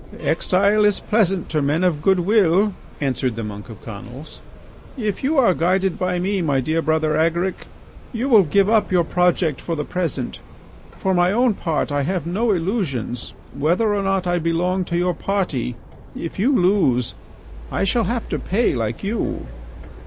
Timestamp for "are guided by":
5.37-6.17